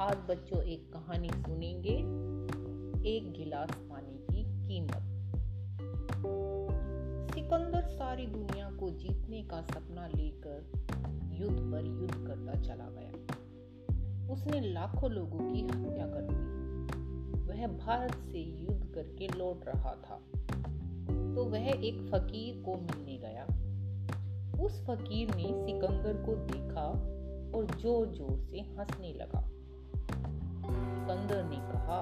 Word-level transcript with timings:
बच्चों 0.00 0.62
एक 0.62 0.92
कहानी 0.92 1.28
सुनेंगे। 1.28 1.94
एक 3.10 3.32
गिलास 3.32 3.70
पानी 3.70 4.18
की 4.30 4.68
कीमत। 4.68 5.02
सिकंदर 7.34 7.82
सारी 7.82 8.26
दुनिया 8.26 8.70
को 8.70 8.90
जीतने 8.90 9.42
का 9.42 9.62
सपना 9.62 10.06
लेकर 10.06 10.72
युद्ध 11.32 11.60
पर 11.60 11.86
युद्ध 11.86 12.26
करता 12.26 12.60
चला 12.60 12.90
गया। 12.90 13.12
उसने 14.32 14.60
लाखों 14.60 15.10
लोगों 15.10 15.38
की 15.38 15.60
हत्या 15.62 16.06
कर 16.06 16.22
दी। 16.22 16.34
वह 17.42 17.66
भारत 17.66 18.14
से 18.14 18.38
युद्ध 18.38 18.92
करके 18.94 19.28
लौट 19.38 19.64
रहा 19.66 19.90
था। 19.90 20.20
तो 21.34 21.44
वह 21.44 21.68
एक 21.68 22.10
फकीर 22.14 22.62
को 22.62 22.74
मिलने 22.74 23.18
गया। 23.18 23.44
उस 24.64 24.86
फकीर 24.86 25.34
ने 25.34 25.44
सिकंदर 25.44 26.12
को 26.12 26.34
देखा 26.34 26.86
और 27.58 27.66
ज़ोर 27.66 28.06
ज़ोर 28.06 28.38
से 28.38 28.60
हंसने 28.60 29.12
लगा। 29.12 29.50
सिकंदर 31.10 31.42
ने 31.44 31.56
कहा, 31.56 32.00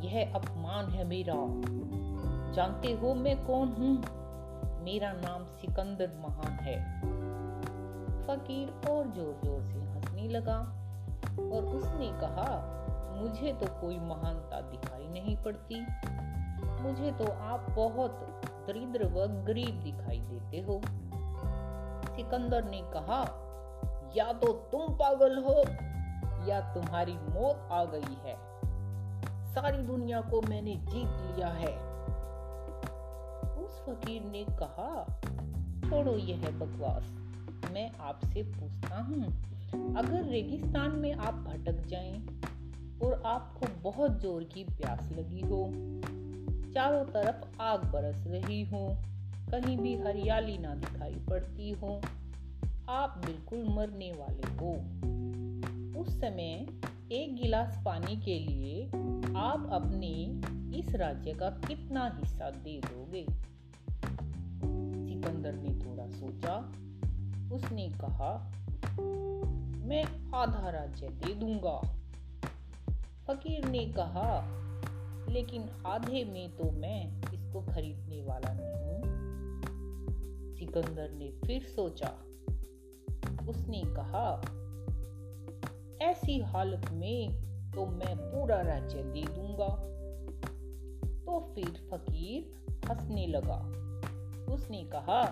यह 0.00 0.32
अपमान 0.34 0.86
है 0.88 1.04
मेरा। 1.04 1.34
जानते 2.52 2.92
हो 2.92 3.14
मैं 3.14 3.36
कौन 3.46 3.68
हूँ? 3.68 3.96
मेरा 4.84 5.12
नाम 5.12 5.44
सिकंदर 5.44 6.12
महान 6.22 6.52
है। 6.52 6.76
फकीर 8.26 8.90
और 8.90 9.06
ज़ोर 9.06 9.40
ज़ोर 9.44 9.62
से 9.62 9.80
हंसने 9.80 10.28
लगा 10.28 10.56
और 11.52 11.64
उसने 11.64 12.08
कहा, 12.20 12.48
मुझे 13.20 13.52
तो 13.52 13.66
कोई 13.80 13.98
महानता 13.98 14.60
दिखाई 14.60 15.06
नहीं 15.08 15.36
पड़ती। 15.36 15.80
मुझे 16.82 17.12
तो 17.12 17.32
आप 17.32 17.66
बहुत 17.70 18.26
दरिद्र 18.68 19.04
व 19.04 19.26
गरीब 19.44 19.82
दिखाई 19.82 20.20
देते 20.20 20.60
हो। 20.60 20.80
सिकंदर 22.16 22.64
ने 22.64 22.82
कहा, 22.96 23.22
या 24.16 24.32
तो 24.32 24.52
तुम 24.72 24.94
पागल 24.94 25.38
हो 25.38 25.64
या 26.48 26.60
तुम्हारी 26.60 27.14
मौत 27.14 27.68
आ 27.72 27.84
गई 27.84 28.16
है। 28.24 28.36
सारी 29.54 29.78
दुनिया 29.78 30.20
को 30.20 30.40
मैंने 30.40 30.74
जीत 30.76 31.08
लिया 31.08 31.48
है। 31.48 31.76
उस 33.64 33.82
फकीर 33.86 34.22
ने 34.22 34.44
कहा, 34.44 35.20
छोड़ो 35.88 36.16
यह 36.16 36.50
बकवास। 36.50 37.04
मैं 37.72 37.90
आपसे 37.98 38.42
पूछता 38.42 39.00
हूँ, 39.00 39.22
अगर 39.96 40.24
रेगिस्तान 40.24 40.90
में 40.90 41.12
आप 41.12 41.34
भटक 41.34 41.86
जाएँ 41.86 42.26
और 43.04 43.22
आपको 43.26 43.90
बहुत 43.90 44.20
ज़ोर 44.20 44.44
की 44.44 44.64
प्यास 44.64 45.12
लगी 45.12 45.40
हो, 45.40 45.70
चारों 46.72 47.04
तरफ़ 47.04 47.62
आग 47.62 47.84
बरस 47.84 48.24
रही 48.26 48.62
हो, 48.64 48.96
कहीं 49.50 49.76
भी 49.78 49.96
हरियाली 49.96 50.58
ना 50.58 50.74
दिखाई 50.74 51.14
पड़ती 51.30 51.70
हो, 51.70 52.00
आप 52.88 53.22
बिल्कुल 53.26 53.64
मरने 53.76 54.12
वाले 54.12 54.54
हो। 54.54 54.72
उस 56.04 56.20
समय 56.20 56.66
एक 57.12 57.36
गिलास 57.42 57.82
पानी 57.84 58.16
के 58.16 58.38
लिए 58.38 58.86
आप 59.36 59.68
अपने 59.72 60.40
इस 60.78 60.94
राज्य 60.94 61.32
का 61.32 61.50
कितना 61.50 62.16
हिस्सा 62.20 62.50
दे 62.50 62.80
दोगे? 62.80 63.26
सिकंदर 65.08 65.52
ने 65.52 65.86
थोड़ा 65.86 66.06
सोचा। 66.06 66.56
उसने 67.54 67.88
कहा, 67.88 68.52
मैं 69.86 70.32
आधा 70.34 70.70
राज्य 70.70 71.08
दे 71.08 71.34
दूँगा। 71.34 71.80
फकीर 73.26 73.68
ने 73.68 73.86
कहा, 73.86 74.40
लेकिन 75.28 75.68
आधे 75.86 76.24
में 76.24 76.56
तो 76.56 76.70
मैं 76.70 77.22
इसको 77.34 77.60
खरीदने 77.60 78.22
वाला 78.22 78.52
नहीं 78.52 78.84
हूँ। 78.84 79.02
सिकंदर 80.56 81.10
ने 81.10 81.30
फिर 81.46 81.62
सोचा। 81.62 82.08
उसने 83.48 83.82
कहा 83.84 84.42
ऐसी 86.02 86.40
हालत 86.40 86.90
में 86.90 87.44
तो 87.70 87.86
मैं 87.86 88.16
पूरा 88.16 88.60
राज्य 88.60 89.02
दे 89.02 89.22
दूँगा। 89.22 89.94
तो 91.24 91.52
फिर 91.54 91.64
फकीर 91.64 92.64
हंसने 92.90 93.26
लगा। 93.26 93.84
उसने 94.54 94.84
कहा, 94.84 95.24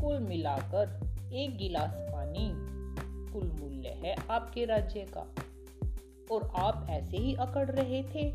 कुल 0.00 0.18
मिलाकर 0.18 1.08
एक 1.32 1.56
गिलास 1.58 1.94
पानी, 1.94 2.52
कुल 3.32 3.52
मूल्य 3.60 3.88
है 3.88 4.16
आपके 4.30 4.64
राज्य 4.64 5.06
का। 5.16 5.34
और 6.30 6.52
आप 6.56 6.86
ऐसे 6.90 7.16
ही 7.16 7.34
अकड़ 7.34 7.70
रहे 7.70 8.02
थे। 8.02 8.30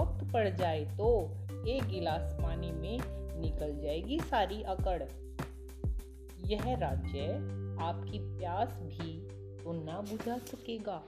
वक्त 0.00 0.32
पड़ 0.32 0.48
जाए 0.48 0.84
तो 0.84 1.30
एक 1.66 1.84
गिलास 1.84 2.36
पानी 2.42 2.72
में 2.72 2.98
निकल 3.40 3.80
जाएगी 3.80 4.20
सारी 4.20 4.62
अकड़। 4.62 5.02
यह 6.46 6.76
राज्य 6.76 7.20
आपकी 7.80 8.38
प्यास 8.38 8.68
भी 8.68 9.39
तो 9.64 9.84
ना 9.84 10.00
बुझा 10.00 10.38
सकेगा। 10.38 11.02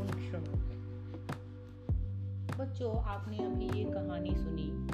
उन 0.00 0.06
क्षणों 0.16 0.56
में 0.56 0.70
बच्चों 2.58 3.02
आपने 3.02 3.38
अभी 3.38 3.78
ये 3.78 3.84
कहानी 3.84 4.30
सुनी। 4.30 4.90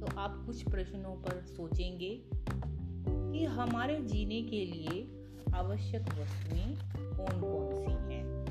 तो 0.00 0.18
आप 0.18 0.42
कुछ 0.46 0.62
प्रश्नों 0.62 1.16
पर 1.16 1.42
सोचेंगे 1.42 2.22
कि 3.08 3.44
हमारे 3.44 4.00
जीने 4.00 4.42
के 4.42 4.64
लिए 4.64 5.26
आवश्यक 5.54 6.02
वस्तुएँ 6.02 6.74
कौन 6.96 7.40
कौन 7.40 7.76
सी 7.76 8.14
हैं? 8.14 8.46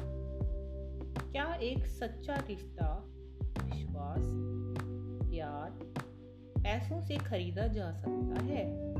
क्या 1.31 1.55
एक 1.55 1.87
सच्चा 1.87 2.35
रिश्ता 2.35 3.07
विश्वास 3.63 4.21
प्यार 5.29 5.69
पैसों 6.63 7.01
से 7.01 7.17
खरीदा 7.17 7.67
जा 7.67 7.91
सकता 7.91 8.43
है? 8.43 8.97